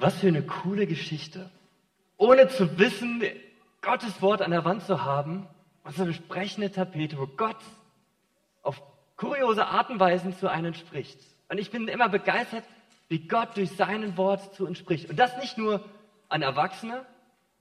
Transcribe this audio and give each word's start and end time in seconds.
Was 0.00 0.18
für 0.18 0.28
eine 0.28 0.42
coole 0.42 0.86
Geschichte. 0.86 1.50
Ohne 2.16 2.48
zu 2.48 2.78
wissen, 2.78 3.22
Gottes 3.82 4.22
Wort 4.22 4.40
an 4.40 4.50
der 4.50 4.64
Wand 4.64 4.82
zu 4.82 5.04
haben 5.04 5.46
und 5.84 5.94
so 5.94 6.02
eine 6.04 6.14
sprechende 6.14 6.72
Tapete, 6.72 7.18
wo 7.18 7.26
Gott 7.26 7.58
auf 8.62 8.82
kuriose 9.16 9.66
Art 9.66 9.90
und 9.90 10.00
Weisen 10.00 10.34
zu 10.34 10.48
einem 10.48 10.72
spricht. 10.72 11.20
Und 11.50 11.58
ich 11.58 11.70
bin 11.70 11.86
immer 11.86 12.08
begeistert, 12.08 12.64
wie 13.08 13.26
Gott 13.26 13.56
durch 13.56 13.72
sein 13.72 14.16
Wort 14.16 14.54
zu 14.54 14.66
uns 14.66 14.78
spricht. 14.78 15.10
Und 15.10 15.18
das 15.18 15.36
nicht 15.36 15.58
nur 15.58 15.84
an 16.30 16.40
Erwachsene, 16.40 17.04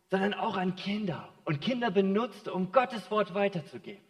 sondern 0.10 0.34
auch 0.34 0.56
an 0.56 0.76
Kinder. 0.76 1.28
Und 1.44 1.60
Kinder 1.60 1.92
benutzt, 1.92 2.48
um 2.48 2.71
Gottes 2.71 3.12
Wort 3.12 3.34
weiterzugeben. 3.34 4.04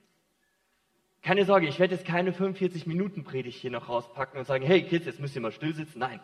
Keine 1.23 1.45
Sorge, 1.45 1.67
ich 1.67 1.79
werde 1.79 1.95
jetzt 1.95 2.05
keine 2.05 2.31
45 2.31 2.85
Minuten 2.85 3.23
Predigt 3.23 3.59
hier 3.59 3.71
noch 3.71 3.89
rauspacken 3.89 4.39
und 4.39 4.45
sagen, 4.45 4.65
hey 4.65 4.83
Kids, 4.83 5.07
jetzt 5.07 5.19
müsst 5.19 5.35
ihr 5.35 5.41
mal 5.41 5.51
still 5.51 5.73
sitzen. 5.73 5.97
Nein. 5.97 6.19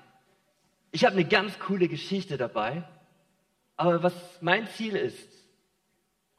Ich 0.96 1.04
habe 1.04 1.18
eine 1.18 1.26
ganz 1.26 1.60
coole 1.60 1.90
Geschichte 1.90 2.38
dabei. 2.38 2.82
Aber 3.76 4.02
was 4.02 4.14
mein 4.40 4.66
Ziel 4.68 4.96
ist, 4.96 5.28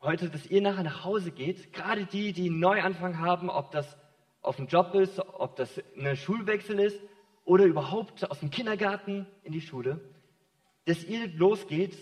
heute, 0.00 0.30
dass 0.30 0.46
ihr 0.46 0.62
nachher 0.62 0.82
nach 0.82 1.04
Hause 1.04 1.30
geht, 1.30 1.74
gerade 1.74 2.06
die, 2.06 2.32
die 2.32 2.48
einen 2.48 2.58
Neuanfang 2.58 3.18
haben, 3.18 3.50
ob 3.50 3.70
das 3.70 3.98
auf 4.40 4.56
dem 4.56 4.66
Job 4.66 4.94
ist, 4.94 5.18
ob 5.18 5.56
das 5.56 5.78
ein 5.98 6.16
Schulwechsel 6.16 6.80
ist 6.80 6.98
oder 7.44 7.66
überhaupt 7.66 8.30
aus 8.30 8.40
dem 8.40 8.48
Kindergarten 8.50 9.26
in 9.42 9.52
die 9.52 9.60
Schule, 9.60 10.00
dass 10.86 11.04
ihr 11.04 11.28
losgeht 11.36 11.94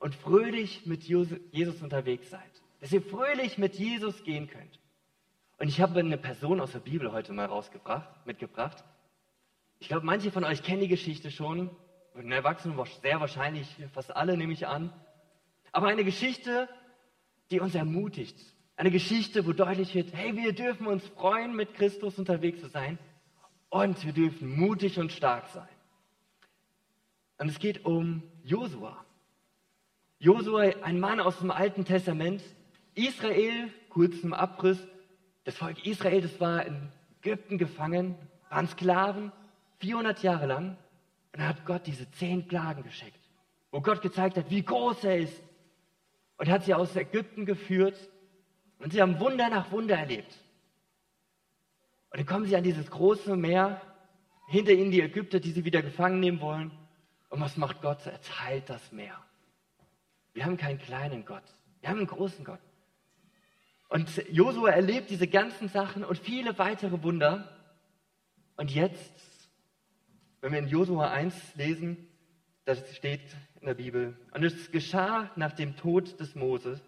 und 0.00 0.16
fröhlich 0.16 0.86
mit 0.86 1.04
Jesus 1.04 1.80
unterwegs 1.80 2.28
seid. 2.28 2.50
Dass 2.80 2.90
ihr 2.90 3.02
fröhlich 3.02 3.56
mit 3.56 3.76
Jesus 3.76 4.24
gehen 4.24 4.48
könnt. 4.48 4.80
Und 5.60 5.68
ich 5.68 5.80
habe 5.80 6.00
eine 6.00 6.18
Person 6.18 6.60
aus 6.60 6.72
der 6.72 6.80
Bibel 6.80 7.12
heute 7.12 7.32
mal 7.32 7.46
rausgebracht, 7.46 8.26
mitgebracht. 8.26 8.82
Ich 9.78 9.86
glaube, 9.86 10.04
manche 10.04 10.32
von 10.32 10.42
euch 10.42 10.64
kennen 10.64 10.80
die 10.80 10.88
Geschichte 10.88 11.30
schon. 11.30 11.70
Und 12.14 12.32
Erwachsenen 12.32 12.78
sehr 13.02 13.20
wahrscheinlich, 13.20 13.68
fast 13.92 14.14
alle 14.14 14.36
nehme 14.36 14.52
ich 14.52 14.66
an. 14.66 14.92
Aber 15.72 15.88
eine 15.88 16.04
Geschichte, 16.04 16.68
die 17.50 17.60
uns 17.60 17.74
ermutigt. 17.74 18.38
Eine 18.76 18.90
Geschichte, 18.90 19.46
wo 19.46 19.52
deutlich 19.52 19.94
wird, 19.94 20.12
hey, 20.14 20.36
wir 20.36 20.52
dürfen 20.52 20.86
uns 20.86 21.06
freuen, 21.08 21.54
mit 21.54 21.74
Christus 21.74 22.18
unterwegs 22.18 22.60
zu 22.60 22.68
sein. 22.68 22.98
Und 23.68 24.04
wir 24.04 24.12
dürfen 24.12 24.58
mutig 24.58 24.98
und 24.98 25.12
stark 25.12 25.48
sein. 25.48 25.68
Und 27.38 27.48
es 27.48 27.58
geht 27.58 27.84
um 27.84 28.22
Josua. 28.42 29.04
Josua, 30.18 30.62
ein 30.82 30.98
Mann 30.98 31.20
aus 31.20 31.38
dem 31.38 31.50
Alten 31.50 31.84
Testament. 31.84 32.42
Israel, 32.94 33.72
kurz 33.88 34.20
zum 34.20 34.32
Abriss, 34.32 34.78
das 35.44 35.56
Volk 35.56 35.86
Israel, 35.86 36.20
das 36.20 36.38
war 36.40 36.66
in 36.66 36.88
Ägypten 37.22 37.58
gefangen, 37.58 38.14
waren 38.48 38.68
Sklaven, 38.68 39.32
400 39.78 40.22
Jahre 40.22 40.46
lang. 40.46 40.76
Und 41.32 41.40
dann 41.40 41.48
hat 41.48 41.64
Gott 41.64 41.86
diese 41.86 42.10
zehn 42.12 42.46
Plagen 42.46 42.82
geschickt, 42.82 43.20
wo 43.70 43.80
Gott 43.80 44.02
gezeigt 44.02 44.36
hat, 44.36 44.50
wie 44.50 44.62
groß 44.62 45.04
er 45.04 45.18
ist. 45.18 45.42
Und 46.36 46.48
hat 46.48 46.64
sie 46.64 46.74
aus 46.74 46.96
Ägypten 46.96 47.44
geführt. 47.44 47.96
Und 48.78 48.92
sie 48.92 49.02
haben 49.02 49.20
Wunder 49.20 49.48
nach 49.50 49.70
Wunder 49.70 49.96
erlebt. 49.96 50.34
Und 52.10 52.18
dann 52.18 52.26
kommen 52.26 52.46
sie 52.46 52.56
an 52.56 52.64
dieses 52.64 52.90
große 52.90 53.36
Meer, 53.36 53.80
hinter 54.48 54.72
ihnen 54.72 54.90
die 54.90 55.00
Ägypter, 55.00 55.38
die 55.38 55.52
sie 55.52 55.64
wieder 55.64 55.82
gefangen 55.82 56.18
nehmen 56.18 56.40
wollen. 56.40 56.72
Und 57.28 57.40
was 57.40 57.56
macht 57.56 57.82
Gott? 57.82 58.04
Er 58.06 58.20
teilt 58.20 58.68
das 58.68 58.90
Meer. 58.90 59.16
Wir 60.32 60.44
haben 60.44 60.56
keinen 60.56 60.78
kleinen 60.78 61.24
Gott. 61.24 61.44
Wir 61.80 61.90
haben 61.90 61.98
einen 61.98 62.06
großen 62.08 62.44
Gott. 62.44 62.58
Und 63.88 64.24
Josua 64.30 64.70
erlebt 64.70 65.10
diese 65.10 65.28
ganzen 65.28 65.68
Sachen 65.68 66.04
und 66.04 66.18
viele 66.18 66.58
weitere 66.58 67.02
Wunder. 67.02 67.48
Und 68.56 68.72
jetzt, 68.72 69.12
wenn 70.40 70.52
wir 70.52 70.58
in 70.58 70.68
Josua 70.68 71.10
1 71.10 71.56
lesen, 71.56 72.08
das 72.64 72.96
steht 72.96 73.20
in 73.60 73.66
der 73.66 73.74
Bibel, 73.74 74.16
und 74.32 74.42
es 74.42 74.70
geschah 74.70 75.30
nach 75.36 75.52
dem 75.52 75.76
Tod 75.76 76.18
des 76.20 76.34
Moses, 76.34 76.80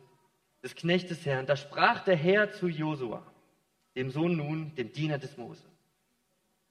des 0.63 0.75
Knechtes 0.75 1.27
Herrn, 1.27 1.47
da 1.47 1.57
sprach 1.57 2.05
der 2.05 2.17
Herr 2.17 2.53
zu 2.53 2.69
Josua, 2.69 3.27
dem 3.97 4.11
Sohn 4.11 4.37
nun, 4.37 4.75
dem 4.77 4.93
Diener 4.93 5.19
des 5.19 5.37
Mose. 5.37 5.63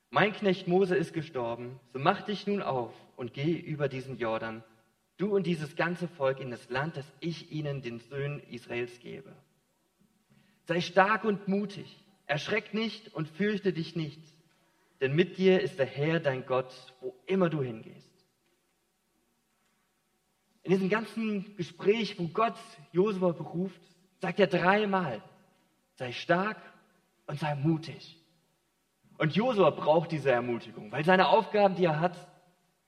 Mein 0.10 0.34
Knecht 0.34 0.68
Mose 0.68 0.96
ist 0.96 1.14
gestorben, 1.14 1.80
so 1.94 2.00
mach 2.00 2.24
dich 2.24 2.48
nun 2.48 2.62
auf 2.62 2.94
und 3.16 3.34
geh 3.34 3.54
über 3.54 3.88
diesen 3.88 4.18
Jordan, 4.18 4.64
du 5.18 5.36
und 5.36 5.46
dieses 5.46 5.76
ganze 5.76 6.08
Volk 6.08 6.40
in 6.40 6.52
das 6.52 6.70
Land, 6.70 6.98
das 6.98 7.06
ich 7.20 7.52
ihnen, 7.52 7.82
den 7.82 8.00
Söhnen 8.00 8.42
Israels, 8.50 9.00
gebe. 9.00 9.34
Sei 10.66 10.82
stark 10.82 11.24
und 11.24 11.48
mutig, 11.48 12.04
erschreck 12.26 12.74
nicht 12.74 13.14
und 13.14 13.28
fürchte 13.28 13.72
dich 13.72 13.96
nicht, 13.96 14.22
denn 15.02 15.16
mit 15.16 15.38
dir 15.38 15.60
ist 15.60 15.80
der 15.80 15.88
Herr 15.88 16.20
dein 16.20 16.46
Gott, 16.46 16.72
wo 17.02 17.16
immer 17.26 17.50
du 17.50 17.62
hingehst. 17.62 18.10
In 20.64 20.72
diesem 20.72 20.90
ganzen 20.90 21.56
Gespräch, 21.58 22.20
wo 22.20 22.28
Gott 22.28 22.56
Josua 22.92 23.32
beruft, 23.32 23.82
sagt 24.20 24.40
er 24.40 24.46
dreimal, 24.46 25.24
sei 25.96 26.12
stark 26.12 26.58
und 27.26 27.40
sei 27.40 27.56
mutig. 27.56 28.18
Und 29.18 29.36
Josua 29.36 29.72
braucht 29.72 30.12
diese 30.12 30.32
Ermutigung, 30.32 30.92
weil 30.92 31.04
seine 31.04 31.30
Aufgaben, 31.30 31.76
die 31.76 31.86
er 31.86 32.00
hat, 32.00 32.16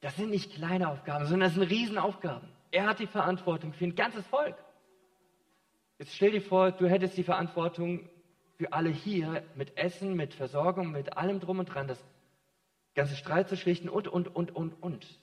das 0.02 0.16
sind 0.16 0.30
nicht 0.30 0.54
kleine 0.54 0.90
Aufgaben, 0.90 1.26
sondern 1.26 1.50
das 1.50 1.56
sind 1.56 1.64
Riesenaufgaben. 1.64 2.48
Er 2.72 2.86
hat 2.86 3.00
die 3.00 3.08
Verantwortung 3.08 3.74
für 3.74 3.86
ein 3.86 3.96
ganzes 3.96 4.26
Volk. 4.28 4.56
Jetzt 5.98 6.16
stell 6.16 6.32
dir 6.32 6.42
vor, 6.42 6.72
du 6.72 6.88
hättest 6.88 7.18
die 7.18 7.24
Verantwortung 7.24 8.08
für 8.58 8.72
alle 8.74 8.90
hier 8.90 9.44
mit 9.56 9.78
Essen, 9.78 10.16
mit 10.16 10.34
Versorgung, 10.34 10.92
mit 10.92 11.18
allem 11.18 11.40
drum 11.40 11.60
und 11.60 11.66
dran, 11.66 11.88
das 11.88 12.04
ganze 12.96 13.16
Streit 13.16 13.50
zu 13.50 13.58
schlichten 13.58 13.90
und, 13.90 14.08
und, 14.08 14.36
und, 14.36 14.56
und, 14.56 14.82
und. 14.82 15.20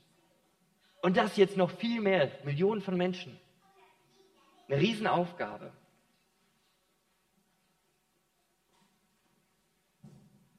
Und 1.02 1.16
das 1.16 1.36
jetzt 1.36 1.56
noch 1.56 1.70
viel 1.70 2.00
mehr, 2.00 2.30
Millionen 2.44 2.82
von 2.82 2.96
Menschen. 2.96 3.38
Eine 4.68 4.80
Riesenaufgabe. 4.80 5.72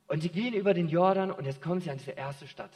Und 0.07 0.21
sie 0.21 0.29
gehen 0.29 0.53
über 0.53 0.73
den 0.73 0.89
Jordan 0.89 1.31
und 1.31 1.45
jetzt 1.45 1.61
kommen 1.61 1.79
sie 1.79 1.89
an 1.89 1.97
diese 1.97 2.11
erste 2.11 2.47
Stadt. 2.47 2.71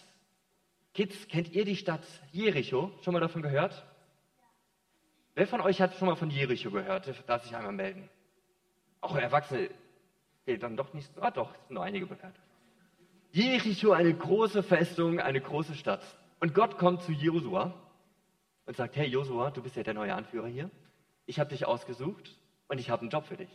Kids, 0.94 1.28
kennt 1.28 1.52
ihr 1.52 1.66
die 1.66 1.76
Stadt 1.76 2.04
Jericho? 2.32 2.92
Schon 3.02 3.14
mal 3.14 3.20
davon 3.20 3.42
gehört? 3.42 3.86
Wer 5.34 5.46
von 5.46 5.60
euch 5.60 5.82
hat 5.82 5.94
schon 5.96 6.08
mal 6.08 6.16
von 6.16 6.30
Jericho 6.30 6.72
gehört? 6.72 7.12
Darf 7.28 7.44
sich 7.44 7.54
einmal 7.54 7.74
melden. 7.74 8.10
Auch 9.02 9.18
Erwachsene, 9.18 9.70
nee, 10.46 10.58
dann 10.58 10.78
doch 10.78 10.94
nicht, 10.94 11.10
ah 11.20 11.32
doch, 11.32 11.54
nur 11.70 11.84
einige 11.84 12.06
bekannt. 12.06 12.36
Jericho, 13.32 13.92
eine 13.92 14.14
große 14.14 14.64
Festung, 14.64 15.20
eine 15.20 15.42
große 15.42 15.76
Stadt. 15.76 16.02
Und 16.40 16.54
Gott 16.54 16.78
kommt 16.78 17.02
zu 17.02 17.12
Josua 17.12 17.74
und 18.66 18.78
sagt, 18.78 18.96
hey 18.96 19.08
Josua, 19.08 19.52
du 19.52 19.62
bist 19.62 19.76
ja 19.76 19.84
der 19.84 19.94
neue 19.94 20.16
Anführer 20.16 20.48
hier. 20.48 20.70
Ich 21.26 21.40
habe 21.40 21.50
dich 21.50 21.66
ausgesucht 21.66 22.36
und 22.68 22.80
ich 22.80 22.90
habe 22.90 23.02
einen 23.02 23.10
Job 23.10 23.26
für 23.26 23.38
dich. 23.38 23.50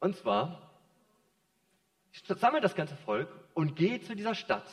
Und 0.00 0.16
zwar, 0.16 0.70
sammle 2.12 2.60
das 2.60 2.74
ganze 2.74 2.96
Volk 2.96 3.28
und 3.54 3.76
geh 3.76 4.00
zu 4.00 4.16
dieser 4.16 4.34
Stadt. 4.34 4.68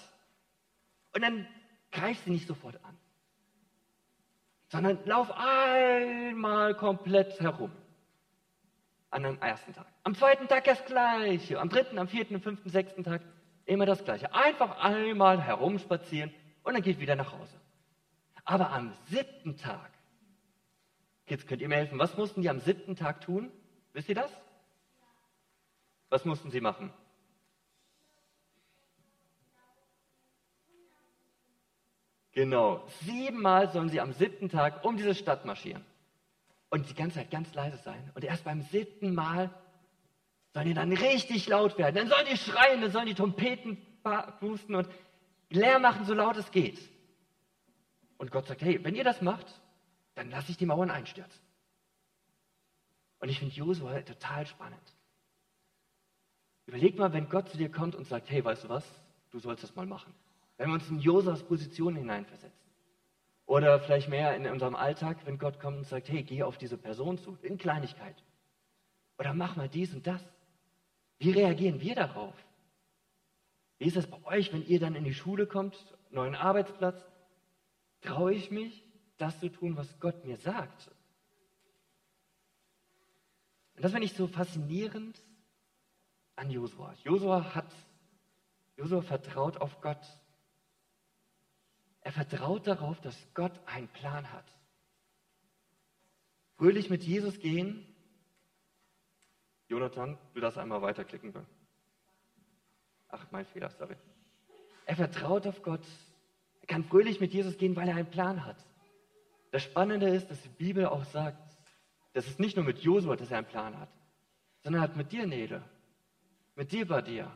Und 1.14 1.22
dann 1.22 1.48
greif 1.92 2.20
sie 2.24 2.32
nicht 2.32 2.48
sofort 2.48 2.84
an 2.84 2.98
sondern 4.72 5.00
lauf 5.06 5.30
einmal 5.36 6.74
komplett 6.76 7.40
herum. 7.42 7.72
An 9.12 9.26
einem 9.26 9.40
ersten 9.40 9.74
Tag. 9.74 9.86
Am 10.04 10.16
zweiten 10.16 10.48
Tag 10.48 10.64
das 10.64 10.84
Gleiche. 10.86 11.60
Am 11.60 11.70
dritten, 11.70 12.00
am 12.00 12.08
vierten, 12.08 12.36
am 12.36 12.42
fünften, 12.42 12.70
sechsten 12.70 13.04
Tag 13.04 13.22
immer 13.66 13.86
das 13.86 14.04
Gleiche. 14.04 14.34
Einfach 14.34 14.80
einmal 14.80 15.42
herumspazieren 15.42 16.34
und 16.64 16.74
dann 16.74 16.82
geht 16.82 17.00
wieder 17.00 17.16
nach 17.16 17.34
Hause. 17.34 17.60
Aber 18.46 18.72
am 18.72 18.94
siebten 19.10 19.58
Tag, 19.58 19.92
jetzt 21.28 21.46
könnt 21.48 21.62
ihr 21.62 21.68
mir 21.68 21.76
helfen, 21.76 22.00
was 22.00 22.18
mussten 22.18 22.42
die 22.42 22.50
am 22.50 22.62
siebten 22.62 22.96
Tag 22.96 23.22
tun? 23.22 23.52
Wisst 23.94 24.10
ihr 24.10 24.16
das? 24.16 24.32
Was 26.10 26.24
mussten 26.26 26.50
sie 26.50 26.62
machen? 26.62 26.92
Genau. 32.32 32.88
Siebenmal 33.02 33.70
sollen 33.72 33.90
sie 33.90 34.00
am 34.00 34.14
siebten 34.14 34.48
Tag 34.48 34.86
um 34.86 34.96
diese 34.96 35.16
Stadt 35.16 35.46
marschieren. 35.46 35.86
Und 36.72 36.90
die 36.90 36.96
ganze 36.96 37.18
Zeit 37.18 37.30
ganz 37.30 37.54
leise 37.54 37.78
sein. 37.78 38.12
Und 38.16 38.24
erst 38.24 38.44
beim 38.44 38.62
siebten 38.62 39.14
Mal 39.14 39.54
sollen 40.54 40.68
die 40.68 40.74
dann 40.74 40.92
richtig 40.92 41.48
laut 41.48 41.78
werden. 41.78 41.96
Dann 41.96 42.08
sollen 42.08 42.26
die 42.32 42.38
schreien, 42.38 42.82
dann 42.82 42.92
sollen 42.92 43.06
die 43.06 43.14
Trompeten 43.14 43.78
pusten 44.40 44.74
und 44.76 44.90
leer 45.50 45.80
machen, 45.80 46.06
so 46.06 46.14
laut 46.14 46.38
es 46.38 46.50
geht. 46.50 46.80
Und 48.18 48.32
Gott 48.32 48.48
sagt, 48.48 48.62
hey, 48.62 48.84
wenn 48.84 48.96
ihr 48.96 49.04
das 49.04 49.22
macht, 49.22 49.46
dann 50.16 50.32
lasse 50.32 50.52
ich 50.52 50.58
die 50.58 50.66
Mauern 50.66 50.90
einstürzen. 50.90 51.40
Und 53.20 53.30
ich 53.30 53.40
finde 53.40 53.54
Josua 53.54 54.02
total 54.02 54.48
spannend. 54.48 54.82
Überleg 56.66 56.98
mal, 56.98 57.14
wenn 57.14 57.30
Gott 57.30 57.50
zu 57.50 57.58
dir 57.58 57.70
kommt 57.70 57.96
und 57.96 58.08
sagt, 58.08 58.30
hey, 58.30 58.44
weißt 58.44 58.64
du 58.64 58.70
was, 58.70 58.86
du 59.32 59.40
sollst 59.40 59.64
das 59.64 59.76
mal 59.76 59.86
machen. 59.86 60.14
Wenn 60.58 60.70
wir 60.70 60.76
uns 60.76 60.90
in 60.90 61.00
Josas 61.00 61.44
Position 61.44 61.96
hineinversetzen. 61.96 62.71
Oder 63.52 63.82
vielleicht 63.82 64.08
mehr 64.08 64.34
in 64.34 64.48
unserem 64.48 64.76
Alltag, 64.76 65.26
wenn 65.26 65.38
Gott 65.38 65.60
kommt 65.60 65.80
und 65.80 65.84
sagt, 65.86 66.08
hey, 66.08 66.24
geh 66.24 66.42
auf 66.42 66.58
diese 66.58 66.78
Person 66.78 67.18
zu, 67.18 67.38
in 67.42 67.58
Kleinigkeit. 67.58 68.16
Oder 69.20 69.34
mach 69.34 69.58
mal 69.58 69.68
dies 69.68 69.94
und 69.94 70.08
das. 70.08 70.24
Wie 71.20 71.32
reagieren 71.32 71.82
wir 71.82 71.94
darauf? 71.94 72.34
Wie 73.78 73.88
ist 73.88 73.98
das 73.98 74.08
bei 74.08 74.24
euch, 74.24 74.54
wenn 74.54 74.66
ihr 74.66 74.80
dann 74.80 74.96
in 74.96 75.04
die 75.04 75.14
Schule 75.14 75.48
kommt, 75.48 75.76
neuen 76.12 76.34
Arbeitsplatz? 76.34 77.04
Traue 78.00 78.34
ich 78.34 78.52
mich, 78.52 78.86
das 79.18 79.38
zu 79.42 79.50
tun, 79.50 79.76
was 79.76 80.00
Gott 80.00 80.24
mir 80.24 80.38
sagt? 80.38 80.90
Und 83.76 83.84
das 83.84 83.92
finde 83.92 84.06
ich 84.06 84.14
so 84.14 84.28
faszinierend 84.28 85.22
an 86.38 86.50
Josua. 86.52 86.94
Josua 87.04 87.54
hat, 87.54 87.76
Josua 88.78 89.02
vertraut 89.02 89.58
auf 89.58 89.82
Gott. 89.82 90.21
Er 92.02 92.12
vertraut 92.12 92.68
darauf, 92.68 93.00
dass 93.02 93.16
Gott 93.34 93.54
einen 93.66 93.88
Plan 93.88 94.32
hat. 94.32 94.46
Fröhlich 96.58 96.90
mit 96.90 97.04
Jesus 97.04 97.40
gehen. 97.40 97.86
Jonathan, 99.68 100.18
du 100.34 100.42
darfst 100.42 100.58
einmal 100.58 100.82
weiterklicken. 100.82 101.34
Ach, 103.10 103.26
mein 103.32 103.46
Fehler, 103.46 103.70
sorry. 103.70 103.96
Er 104.86 104.96
vertraut 104.96 105.48
auf 105.48 105.62
Gott. 105.62 105.86
Er 106.62 106.68
kann 106.68 106.84
fröhlich 106.84 107.20
mit 107.20 107.34
Jesus 107.34 107.58
gehen, 107.58 107.76
weil 107.76 107.88
er 107.88 107.96
einen 107.96 108.10
Plan 108.10 108.46
hat. 108.46 108.58
Das 109.52 109.64
Spannende 109.64 110.10
ist, 110.10 110.30
dass 110.30 110.42
die 110.42 110.50
Bibel 110.50 110.86
auch 110.86 111.04
sagt, 111.06 111.58
dass 112.14 112.28
es 112.28 112.40
nicht 112.40 112.56
nur 112.56 112.66
mit 112.66 112.80
Josua, 112.80 113.16
dass 113.16 113.32
er 113.32 113.40
einen 113.40 113.48
Plan 113.48 113.78
hat, 113.80 113.90
sondern 114.64 114.82
hat 114.82 114.96
mit 114.96 115.12
dir, 115.12 115.26
Nele, 115.26 115.64
mit 116.56 116.72
dir, 116.72 116.88
Badia, 116.88 117.36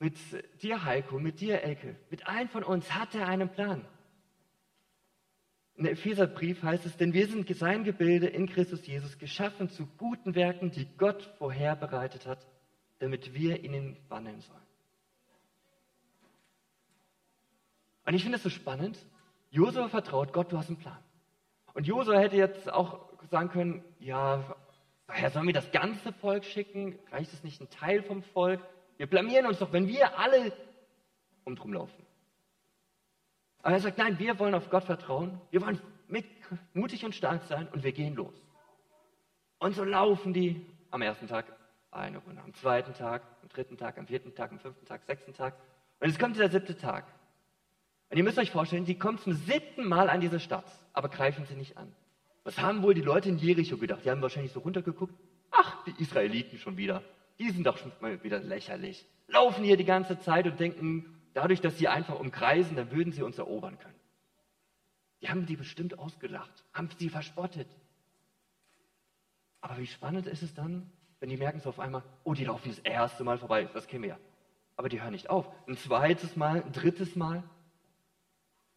mit 0.00 0.16
dir, 0.62 0.84
Heiko, 0.84 1.20
mit 1.20 1.40
dir, 1.40 1.62
Elke, 1.62 1.94
mit 2.10 2.26
allen 2.26 2.48
von 2.48 2.64
uns 2.64 2.92
hat 2.92 3.14
er 3.14 3.28
einen 3.28 3.48
Plan. 3.48 3.84
In 5.76 5.84
der 5.84 5.92
Epheserbrief 5.92 6.62
heißt 6.62 6.84
es, 6.84 6.96
denn 6.96 7.12
wir 7.12 7.26
sind 7.28 7.48
sein 7.56 7.84
Gebilde 7.84 8.26
in 8.26 8.48
Christus 8.48 8.86
Jesus, 8.86 9.18
geschaffen 9.18 9.70
zu 9.70 9.86
guten 9.96 10.34
Werken, 10.34 10.72
die 10.72 10.86
Gott 10.98 11.22
vorherbereitet 11.38 12.26
hat, 12.26 12.46
damit 12.98 13.32
wir 13.34 13.62
ihnen 13.62 13.96
wandeln 14.08 14.40
sollen. 14.40 14.58
Und 18.04 18.14
ich 18.14 18.22
finde 18.22 18.36
es 18.36 18.42
so 18.42 18.50
spannend. 18.50 18.98
Josua 19.50 19.88
vertraut 19.88 20.32
Gott, 20.32 20.50
du 20.50 20.58
hast 20.58 20.68
einen 20.68 20.78
Plan. 20.78 20.98
Und 21.74 21.86
Josua 21.86 22.18
hätte 22.18 22.36
jetzt 22.36 22.70
auch 22.72 23.08
sagen 23.30 23.48
können, 23.50 23.84
ja, 24.00 24.56
Daher 25.10 25.30
sollen 25.30 25.48
wir 25.48 25.54
das 25.54 25.72
ganze 25.72 26.12
Volk 26.12 26.44
schicken? 26.44 26.96
Reicht 27.10 27.32
es 27.32 27.42
nicht 27.42 27.60
ein 27.60 27.68
Teil 27.68 28.00
vom 28.04 28.22
Volk? 28.22 28.60
Wir 29.00 29.06
blamieren 29.06 29.46
uns 29.46 29.58
doch, 29.58 29.72
wenn 29.72 29.88
wir 29.88 30.18
alle 30.18 30.52
um 31.44 31.56
drum 31.56 31.72
laufen. 31.72 32.04
Aber 33.62 33.72
er 33.72 33.80
sagt, 33.80 33.96
nein, 33.96 34.18
wir 34.18 34.38
wollen 34.38 34.54
auf 34.54 34.68
Gott 34.68 34.84
vertrauen. 34.84 35.40
Wir 35.50 35.62
wollen 35.62 35.80
mit, 36.06 36.26
mutig 36.74 37.02
und 37.06 37.14
stark 37.14 37.44
sein 37.44 37.66
und 37.72 37.82
wir 37.82 37.92
gehen 37.92 38.14
los. 38.14 38.34
Und 39.58 39.74
so 39.74 39.84
laufen 39.84 40.34
die 40.34 40.66
am 40.90 41.00
ersten 41.00 41.28
Tag 41.28 41.46
eine 41.90 42.18
Runde, 42.18 42.42
am 42.42 42.52
zweiten 42.52 42.92
Tag, 42.92 43.22
am 43.40 43.48
dritten 43.48 43.78
Tag, 43.78 43.96
am 43.96 44.06
vierten 44.06 44.34
Tag, 44.34 44.52
am 44.52 44.58
fünften 44.58 44.84
Tag, 44.84 45.02
sechsten 45.06 45.32
Tag. 45.32 45.54
Und 45.98 46.08
jetzt 46.08 46.20
kommt 46.20 46.38
der 46.38 46.50
siebte 46.50 46.76
Tag. 46.76 47.06
Und 48.10 48.18
ihr 48.18 48.24
müsst 48.24 48.38
euch 48.38 48.50
vorstellen, 48.50 48.84
die 48.84 48.98
kommen 48.98 49.16
zum 49.16 49.32
siebten 49.32 49.88
Mal 49.88 50.10
an 50.10 50.20
diese 50.20 50.40
Stadt, 50.40 50.70
aber 50.92 51.08
greifen 51.08 51.46
sie 51.46 51.54
nicht 51.54 51.78
an. 51.78 51.90
Was 52.44 52.58
haben 52.58 52.82
wohl 52.82 52.92
die 52.92 53.00
Leute 53.00 53.30
in 53.30 53.38
Jericho 53.38 53.78
gedacht? 53.78 54.04
Die 54.04 54.10
haben 54.10 54.20
wahrscheinlich 54.20 54.52
so 54.52 54.60
runtergeguckt. 54.60 55.14
Ach, 55.52 55.84
die 55.84 56.02
Israeliten 56.02 56.58
schon 56.58 56.76
wieder. 56.76 57.02
Die 57.40 57.50
sind 57.50 57.66
doch 57.66 57.78
schon 57.78 57.90
mal 58.00 58.22
wieder 58.22 58.38
lächerlich. 58.38 59.06
Laufen 59.26 59.64
hier 59.64 59.78
die 59.78 59.86
ganze 59.86 60.18
Zeit 60.18 60.46
und 60.46 60.60
denken, 60.60 61.22
dadurch, 61.32 61.62
dass 61.62 61.78
sie 61.78 61.88
einfach 61.88 62.20
umkreisen, 62.20 62.76
dann 62.76 62.90
würden 62.90 63.14
sie 63.14 63.22
uns 63.22 63.38
erobern 63.38 63.78
können. 63.78 63.98
Die 65.22 65.30
haben 65.30 65.46
die 65.46 65.56
bestimmt 65.56 65.98
ausgelacht, 65.98 66.64
haben 66.74 66.90
sie 66.98 67.08
verspottet. 67.08 67.68
Aber 69.62 69.78
wie 69.78 69.86
spannend 69.86 70.26
ist 70.26 70.42
es 70.42 70.52
dann, 70.52 70.92
wenn 71.18 71.30
die 71.30 71.38
merken 71.38 71.60
so 71.60 71.70
auf 71.70 71.80
einmal, 71.80 72.02
oh, 72.24 72.34
die 72.34 72.44
laufen 72.44 72.68
das 72.68 72.78
erste 72.80 73.24
Mal 73.24 73.38
vorbei, 73.38 73.64
das 73.72 73.90
wir 73.90 74.06
ja. 74.06 74.18
Aber 74.76 74.90
die 74.90 75.00
hören 75.00 75.12
nicht 75.12 75.30
auf. 75.30 75.50
Ein 75.66 75.76
zweites 75.76 76.36
Mal, 76.36 76.62
ein 76.62 76.72
drittes 76.72 77.16
Mal. 77.16 77.42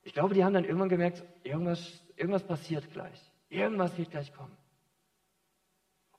Ich 0.04 0.13
glaube, 0.13 0.36
die 0.36 0.44
haben 0.44 0.54
dann 0.54 0.65
irgendwann 0.65 0.89
gemerkt, 0.89 1.24
irgendwas, 1.44 2.01
irgendwas 2.15 2.44
passiert 2.44 2.92
gleich. 2.94 3.19
Irgendwas 3.50 3.98
wird 3.98 4.12
gleich 4.12 4.33
kommen. 4.33 4.56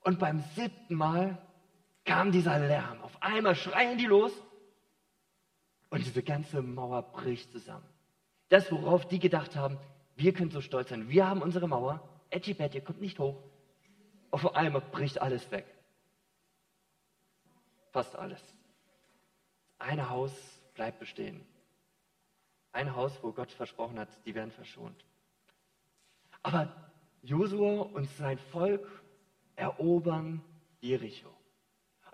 Und 0.01 0.19
beim 0.19 0.41
siebten 0.55 0.95
Mal 0.95 1.39
kam 2.05 2.31
dieser 2.31 2.59
Lärm. 2.59 3.01
Auf 3.01 3.21
einmal 3.21 3.55
schreien 3.55 3.97
die 3.97 4.05
los 4.05 4.31
und 5.89 6.05
diese 6.05 6.23
ganze 6.23 6.61
Mauer 6.61 7.01
bricht 7.01 7.51
zusammen. 7.51 7.85
Das, 8.49 8.71
worauf 8.71 9.07
die 9.07 9.19
gedacht 9.19 9.55
haben, 9.55 9.77
wir 10.15 10.33
können 10.33 10.51
so 10.51 10.61
stolz 10.61 10.89
sein, 10.89 11.09
wir 11.09 11.27
haben 11.27 11.41
unsere 11.41 11.67
Mauer, 11.67 12.07
Etchibet, 12.29 12.75
ihr 12.75 12.81
kommt 12.81 13.01
nicht 13.01 13.19
hoch. 13.19 13.41
Auf 14.31 14.55
einmal 14.55 14.81
bricht 14.81 15.21
alles 15.21 15.49
weg. 15.51 15.65
Fast 17.91 18.15
alles. 18.15 18.41
Ein 19.79 20.09
Haus 20.09 20.33
bleibt 20.73 20.99
bestehen. 20.99 21.45
Ein 22.71 22.95
Haus, 22.95 23.17
wo 23.21 23.31
Gott 23.31 23.51
versprochen 23.51 23.97
hat, 23.97 24.09
die 24.25 24.35
werden 24.35 24.51
verschont. 24.51 25.05
Aber 26.43 26.75
Josua 27.23 27.83
und 27.83 28.09
sein 28.17 28.37
Volk 28.37 28.85
erobern 29.55 30.43
Jericho. 30.81 31.29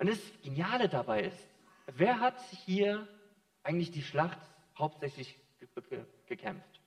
Und 0.01 0.07
das 0.07 0.19
Geniale 0.41 0.89
dabei 0.89 1.25
ist, 1.25 1.47
wer 1.85 2.19
hat 2.19 2.41
hier 2.65 3.07
eigentlich 3.61 3.91
die 3.91 4.01
Schlacht 4.01 4.39
hauptsächlich 4.75 5.37
gekämpft? 6.25 6.81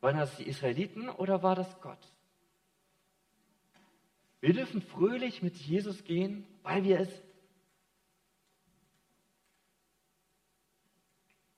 Waren 0.00 0.18
das 0.18 0.36
die 0.36 0.46
Israeliten 0.46 1.08
oder 1.08 1.42
war 1.42 1.56
das 1.56 1.80
Gott? 1.80 1.98
Wir 4.40 4.52
dürfen 4.52 4.82
fröhlich 4.82 5.42
mit 5.42 5.56
Jesus 5.56 6.04
gehen, 6.04 6.46
weil 6.62 6.84
wir 6.84 7.00
es, 7.00 7.22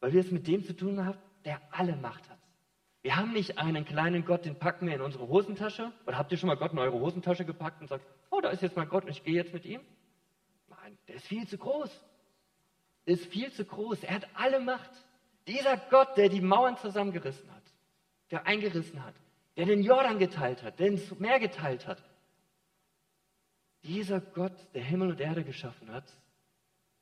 weil 0.01 0.15
wir 0.15 0.21
es 0.21 0.31
mit 0.31 0.47
dem 0.47 0.65
zu 0.65 0.75
tun 0.75 1.05
haben, 1.05 1.19
der 1.45 1.61
alle 1.73 1.95
Macht 1.97 2.31
hat. 2.31 2.39
Wir 3.03 3.17
haben 3.17 3.35
nicht 3.35 3.59
einen 3.59 3.85
kleinen 3.85 4.25
Gott, 4.25 4.47
den 4.47 4.59
packen 4.59 4.87
wir 4.87 4.95
in 4.95 5.03
unsere 5.03 5.29
Hosentasche. 5.29 5.93
Oder 6.07 6.17
habt 6.17 6.33
ihr 6.33 6.39
schon 6.39 6.47
mal 6.47 6.57
Gott 6.57 6.73
in 6.73 6.79
eure 6.79 6.99
Hosentasche 6.99 7.45
gepackt 7.45 7.83
und 7.83 7.89
sagt, 7.89 8.07
oh, 8.31 8.41
da 8.41 8.49
ist 8.49 8.63
jetzt 8.63 8.79
mein 8.79 8.89
Gott 8.89 9.05
und 9.05 9.11
ich 9.11 9.25
gehe 9.25 9.35
jetzt 9.35 9.53
mit 9.53 9.67
ihm? 9.67 9.83
Nein, 10.85 10.99
der 11.09 11.15
ist 11.15 11.27
viel 11.27 11.49
zu 11.49 11.57
groß. 11.57 11.91
Der 13.07 13.15
ist 13.15 13.25
viel 13.27 13.51
zu 13.53 13.65
groß. 13.65 14.05
Er 14.05 14.17
hat 14.17 14.29
alle 14.35 14.61
Macht. 14.61 14.91
Dieser 15.47 15.79
Gott, 15.79 16.15
der 16.19 16.29
die 16.29 16.43
Mauern 16.43 16.77
zusammengerissen 16.77 17.51
hat, 17.51 17.63
der 18.31 18.47
eingerissen 18.47 19.03
hat, 19.03 19.15
der 19.57 19.65
den 19.65 19.83
Jordan 19.83 20.19
geteilt 20.19 20.63
hat, 20.63 20.79
der 20.79 20.89
ins 20.89 21.11
Meer 21.19 21.41
geteilt 21.41 21.87
hat. 21.87 22.03
Dieser 23.83 24.21
Gott, 24.21 24.53
der 24.75 24.85
Himmel 24.85 25.11
und 25.11 25.21
Erde 25.21 25.43
geschaffen 25.43 25.91
hat, 25.91 26.05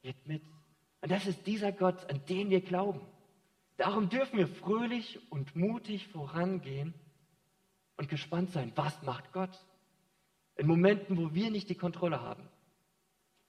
geht 0.02 0.28
mit. 0.28 0.44
Und 1.00 1.10
das 1.10 1.26
ist 1.26 1.44
dieser 1.44 1.72
Gott, 1.72 2.08
an 2.08 2.24
den 2.26 2.50
wir 2.50 2.60
glauben. 2.60 3.00
Darum 3.78 4.08
dürfen 4.08 4.38
wir 4.38 4.46
fröhlich 4.46 5.18
und 5.30 5.56
mutig 5.56 6.06
vorangehen 6.06 6.94
und 7.96 8.08
gespannt 8.08 8.50
sein, 8.52 8.70
was 8.76 9.02
macht 9.02 9.32
Gott? 9.32 9.58
In 10.54 10.68
Momenten, 10.68 11.16
wo 11.16 11.34
wir 11.34 11.50
nicht 11.50 11.68
die 11.68 11.74
Kontrolle 11.74 12.20
haben. 12.20 12.48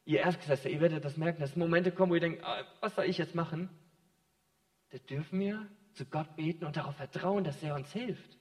Ihr 0.05 0.19
Erstgesetzte, 0.19 0.69
ihr 0.69 0.81
werdet 0.81 1.05
das 1.05 1.17
merken, 1.17 1.41
dass 1.41 1.55
Momente 1.55 1.91
kommen, 1.91 2.11
wo 2.11 2.15
ihr 2.15 2.21
denkt, 2.21 2.43
ah, 2.43 2.65
was 2.81 2.95
soll 2.95 3.05
ich 3.05 3.17
jetzt 3.17 3.35
machen? 3.35 3.69
Da 4.89 4.97
dürfen 4.97 5.39
wir 5.39 5.67
zu 5.93 6.05
Gott 6.05 6.35
beten 6.35 6.65
und 6.65 6.75
darauf 6.75 6.95
vertrauen, 6.95 7.43
dass 7.43 7.61
er 7.63 7.75
uns 7.75 7.91
hilft. 7.93 8.37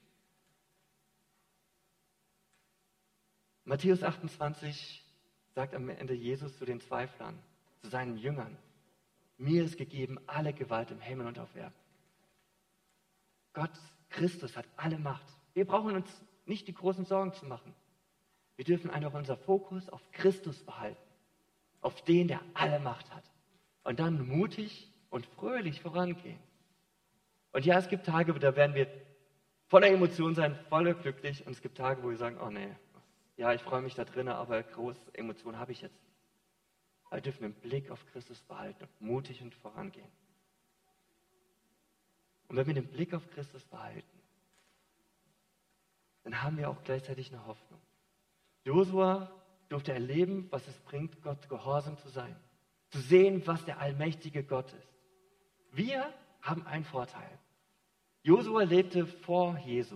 Matthäus 3.64 4.02
28 4.02 5.04
sagt 5.54 5.74
am 5.74 5.88
Ende 5.88 6.14
Jesus 6.14 6.58
zu 6.58 6.64
den 6.64 6.80
Zweiflern, 6.80 7.38
zu 7.80 7.88
seinen 7.88 8.16
Jüngern, 8.16 8.56
mir 9.38 9.64
ist 9.64 9.76
gegeben 9.76 10.18
alle 10.26 10.52
Gewalt 10.52 10.90
im 10.90 11.00
Himmel 11.00 11.26
und 11.26 11.38
auf 11.38 11.54
Erden. 11.54 11.74
Gott, 13.52 13.72
Christus 14.08 14.56
hat 14.56 14.66
alle 14.76 14.98
Macht. 14.98 15.26
Wir 15.54 15.66
brauchen 15.66 15.94
uns 15.94 16.22
nicht 16.46 16.66
die 16.68 16.74
großen 16.74 17.04
Sorgen 17.04 17.32
zu 17.32 17.46
machen. 17.46 17.74
Wir 18.56 18.64
dürfen 18.64 18.90
einfach 18.90 19.14
unser 19.14 19.36
Fokus 19.36 19.88
auf 19.88 20.00
Christus 20.12 20.62
behalten, 20.64 21.00
auf 21.82 22.02
den, 22.02 22.28
der 22.28 22.40
alle 22.54 22.78
Macht 22.78 23.10
hat. 23.14 23.24
Und 23.84 24.00
dann 24.00 24.26
mutig 24.26 24.90
und 25.10 25.26
fröhlich 25.26 25.82
vorangehen. 25.82 26.38
Und 27.52 27.66
ja, 27.66 27.78
es 27.78 27.88
gibt 27.88 28.06
Tage, 28.06 28.32
da 28.32 28.56
werden 28.56 28.74
wir 28.74 28.86
voller 29.68 29.88
Emotionen 29.88 30.34
sein, 30.34 30.56
voller 30.70 30.94
glücklich. 30.94 31.46
Und 31.46 31.52
es 31.52 31.60
gibt 31.60 31.76
Tage, 31.76 32.02
wo 32.02 32.08
wir 32.08 32.16
sagen, 32.16 32.38
oh 32.40 32.50
nee, 32.50 32.74
ja, 33.36 33.52
ich 33.52 33.60
freue 33.60 33.82
mich 33.82 33.94
da 33.94 34.04
drinnen, 34.04 34.32
aber 34.32 34.62
große 34.62 35.00
Emotionen 35.14 35.58
habe 35.58 35.72
ich 35.72 35.82
jetzt 35.82 35.98
aber 37.12 37.18
wir 37.18 37.24
dürfen 37.24 37.42
den 37.42 37.52
Blick 37.52 37.90
auf 37.90 38.06
Christus 38.06 38.40
behalten 38.40 38.84
und 38.84 39.00
mutig 39.02 39.42
und 39.42 39.54
vorangehen. 39.54 40.10
Und 42.48 42.56
wenn 42.56 42.66
wir 42.66 42.72
den 42.72 42.86
Blick 42.86 43.12
auf 43.12 43.28
Christus 43.32 43.66
behalten, 43.66 44.18
dann 46.24 46.42
haben 46.42 46.56
wir 46.56 46.70
auch 46.70 46.82
gleichzeitig 46.84 47.30
eine 47.30 47.44
Hoffnung. 47.44 47.82
Josua 48.64 49.30
durfte 49.72 49.92
erleben, 49.92 50.46
was 50.50 50.66
es 50.68 50.78
bringt, 50.80 51.22
Gott 51.22 51.48
gehorsam 51.48 51.98
zu 51.98 52.08
sein. 52.08 52.36
Zu 52.90 53.00
sehen, 53.00 53.42
was 53.46 53.64
der 53.64 53.80
allmächtige 53.80 54.44
Gott 54.44 54.72
ist. 54.72 54.88
Wir 55.72 56.12
haben 56.42 56.66
einen 56.66 56.84
Vorteil. 56.84 57.38
Josua 58.22 58.62
lebte 58.62 59.06
vor 59.06 59.58
Jesu. 59.64 59.94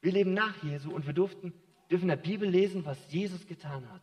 Wir 0.00 0.12
leben 0.12 0.34
nach 0.34 0.62
Jesu 0.62 0.92
und 0.92 1.06
wir 1.06 1.14
durften, 1.14 1.52
dürfen 1.90 2.04
in 2.04 2.08
der 2.08 2.16
Bibel 2.16 2.48
lesen, 2.48 2.84
was 2.84 2.98
Jesus 3.10 3.46
getan 3.46 3.90
hat. 3.90 4.02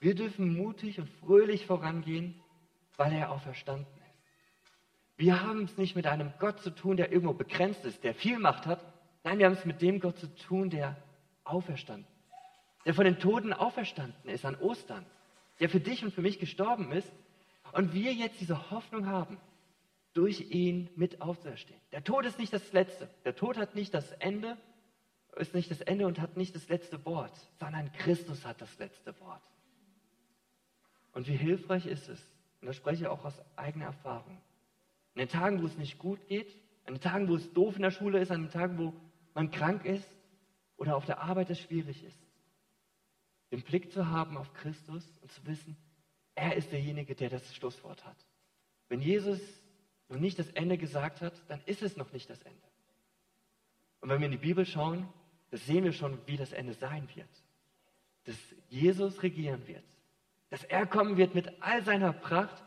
Wir 0.00 0.14
dürfen 0.14 0.54
mutig 0.54 0.98
und 0.98 1.08
fröhlich 1.08 1.66
vorangehen, 1.66 2.40
weil 2.96 3.12
er 3.12 3.30
auferstanden 3.30 3.86
ist. 3.86 4.06
Wir 5.18 5.42
haben 5.42 5.64
es 5.64 5.76
nicht 5.78 5.96
mit 5.96 6.06
einem 6.06 6.32
Gott 6.38 6.60
zu 6.60 6.70
tun, 6.70 6.96
der 6.96 7.10
irgendwo 7.10 7.34
begrenzt 7.34 7.84
ist, 7.84 8.04
der 8.04 8.14
viel 8.14 8.38
Macht 8.38 8.66
hat. 8.66 8.84
Nein, 9.24 9.38
wir 9.38 9.46
haben 9.46 9.54
es 9.54 9.64
mit 9.64 9.80
dem 9.82 10.00
Gott 10.00 10.18
zu 10.18 10.34
tun, 10.34 10.70
der 10.70 10.96
auferstanden, 11.44 12.06
der 12.86 12.94
von 12.94 13.04
den 13.04 13.18
Toten 13.18 13.52
auferstanden 13.52 14.30
ist 14.30 14.46
an 14.46 14.54
Ostern, 14.54 15.04
der 15.60 15.68
für 15.68 15.80
dich 15.80 16.04
und 16.04 16.14
für 16.14 16.22
mich 16.22 16.38
gestorben 16.38 16.92
ist 16.92 17.12
und 17.72 17.92
wir 17.92 18.14
jetzt 18.14 18.40
diese 18.40 18.70
Hoffnung 18.70 19.06
haben, 19.06 19.38
durch 20.14 20.50
ihn 20.50 20.88
mit 20.96 21.20
aufzuerstehen. 21.20 21.78
Der 21.92 22.02
Tod 22.02 22.24
ist 22.24 22.38
nicht 22.38 22.52
das 22.52 22.72
Letzte. 22.72 23.10
Der 23.26 23.36
Tod 23.36 23.58
hat 23.58 23.74
nicht 23.74 23.92
das 23.92 24.12
Ende, 24.12 24.56
ist 25.36 25.52
nicht 25.52 25.70
das 25.70 25.82
Ende 25.82 26.06
und 26.06 26.20
hat 26.20 26.38
nicht 26.38 26.54
das 26.54 26.70
letzte 26.70 27.04
Wort, 27.04 27.36
sondern 27.60 27.92
Christus 27.92 28.46
hat 28.46 28.62
das 28.62 28.78
letzte 28.78 29.18
Wort. 29.20 29.42
Und 31.12 31.28
wie 31.28 31.36
hilfreich 31.36 31.84
ist 31.84 32.08
es, 32.08 32.30
und 32.60 32.68
das 32.68 32.76
spreche 32.76 33.02
ich 33.02 33.08
auch 33.08 33.24
aus 33.26 33.42
eigener 33.56 33.86
Erfahrung, 33.86 34.40
in 35.14 35.18
den 35.18 35.28
Tagen, 35.28 35.60
wo 35.60 35.66
es 35.66 35.76
nicht 35.76 35.98
gut 35.98 36.26
geht, 36.28 36.56
an 36.86 36.94
den 36.94 37.00
Tagen, 37.00 37.28
wo 37.28 37.34
es 37.34 37.52
doof 37.52 37.76
in 37.76 37.82
der 37.82 37.90
Schule 37.90 38.20
ist, 38.20 38.30
an 38.30 38.42
den 38.42 38.50
Tagen, 38.50 38.78
wo 38.78 38.94
man 39.34 39.50
krank 39.50 39.84
ist 39.84 40.08
oder 40.78 40.96
auf 40.96 41.04
der 41.04 41.20
Arbeit 41.20 41.50
es 41.50 41.60
schwierig 41.60 42.04
ist, 42.04 42.18
den 43.50 43.62
Blick 43.62 43.92
zu 43.92 44.08
haben 44.08 44.36
auf 44.36 44.52
Christus 44.54 45.04
und 45.22 45.30
zu 45.30 45.46
wissen, 45.46 45.76
er 46.34 46.56
ist 46.56 46.72
derjenige, 46.72 47.14
der 47.14 47.30
das 47.30 47.54
Schlusswort 47.54 48.04
hat. 48.04 48.16
Wenn 48.88 49.00
Jesus 49.00 49.40
noch 50.08 50.18
nicht 50.18 50.38
das 50.38 50.50
Ende 50.50 50.78
gesagt 50.78 51.20
hat, 51.20 51.34
dann 51.48 51.60
ist 51.66 51.82
es 51.82 51.96
noch 51.96 52.12
nicht 52.12 52.28
das 52.28 52.42
Ende. 52.42 52.66
Und 54.00 54.10
wenn 54.10 54.20
wir 54.20 54.26
in 54.26 54.32
die 54.32 54.38
Bibel 54.38 54.66
schauen, 54.66 55.08
das 55.50 55.64
sehen 55.66 55.84
wir 55.84 55.92
schon, 55.92 56.18
wie 56.26 56.36
das 56.36 56.52
Ende 56.52 56.74
sein 56.74 57.08
wird. 57.14 57.28
Dass 58.24 58.36
Jesus 58.68 59.22
regieren 59.22 59.66
wird. 59.66 59.84
Dass 60.50 60.64
er 60.64 60.86
kommen 60.86 61.16
wird 61.16 61.34
mit 61.34 61.62
all 61.62 61.84
seiner 61.84 62.12
Pracht 62.12 62.62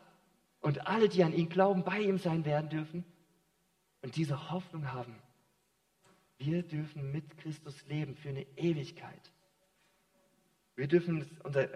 und 0.62 0.88
alle, 0.88 1.08
die 1.08 1.24
an 1.24 1.34
ihn 1.34 1.50
glauben, 1.50 1.84
bei 1.84 2.02
ihm 2.02 2.18
sein 2.18 2.46
werden 2.46 2.70
dürfen 2.70 3.06
und 4.02 4.16
diese 4.16 4.52
Hoffnung 4.52 4.92
haben. 4.92 5.16
Wir 6.38 6.64
dürfen 6.64 7.12
mit 7.12 7.38
Christus 7.38 7.86
leben 7.88 8.16
für 8.16 8.30
eine 8.30 8.46
Ewigkeit. 8.58 9.32
Wir 10.80 10.88
dürfen 10.88 11.30
unser, 11.44 11.68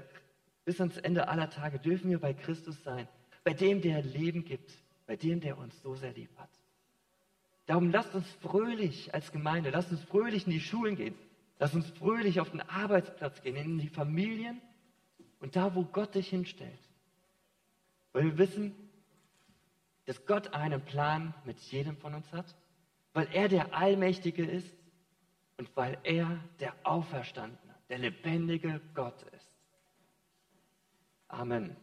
bis 0.64 0.80
ans 0.80 0.96
Ende 0.96 1.28
aller 1.28 1.50
Tage 1.50 1.78
dürfen 1.78 2.10
wir 2.10 2.22
bei 2.22 2.34
Christus 2.34 2.82
sein, 2.84 3.06
bei 3.44 3.54
dem, 3.54 3.82
der 3.82 4.02
Leben 4.02 4.46
gibt, 4.46 4.72
bei 5.06 5.18
dem, 5.18 5.42
der 5.42 5.58
uns 5.58 5.82
so 5.82 5.94
sehr 5.94 6.14
lieb 6.14 6.30
hat. 6.38 6.50
Darum 7.66 7.92
lasst 7.92 8.16
uns 8.16 8.26
fröhlich 8.42 9.14
als 9.14 9.34
Gemeinde, 9.34 9.72
lasst 9.72 9.92
uns 9.92 10.02
fröhlich 10.04 10.46
in 10.46 10.54
die 10.54 10.62
Schulen 10.62 10.96
gehen, 10.96 11.16
lasst 11.60 11.76
uns 11.76 11.90
fröhlich 11.90 12.40
auf 12.40 12.52
den 12.52 12.62
Arbeitsplatz 12.62 13.42
gehen, 13.42 13.58
in 13.58 13.78
die 13.78 13.90
Familien 13.90 14.62
und 15.42 15.58
da, 15.58 15.76
wo 15.76 15.84
Gott 15.84 16.16
dich 16.16 16.30
hinstellt. 16.30 16.80
Weil 18.14 18.24
wir 18.24 18.38
wissen, 18.38 18.74
dass 20.06 20.26
Gott 20.26 20.54
einen 20.54 20.80
Plan 20.80 21.34
mit 21.44 21.60
jedem 21.60 21.98
von 21.98 22.14
uns 22.14 22.32
hat, 22.32 22.56
weil 23.12 23.28
er 23.34 23.50
der 23.50 23.76
Allmächtige 23.76 24.46
ist 24.46 24.74
und 25.58 25.76
weil 25.76 25.98
er 26.04 26.40
der 26.62 26.74
Auferstandene, 26.84 27.60
der 27.94 28.00
lebendige 28.00 28.82
Gott 28.96 29.22
ist. 29.34 29.48
Amen. 31.28 31.76